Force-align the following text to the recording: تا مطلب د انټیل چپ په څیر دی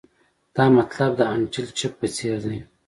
تا 0.55 0.63
مطلب 0.77 1.11
د 1.15 1.21
انټیل 1.35 1.67
چپ 1.79 1.93
په 1.99 2.07
څیر 2.15 2.35
دی 2.47 2.59